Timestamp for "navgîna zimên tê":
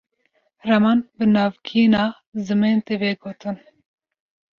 1.33-2.95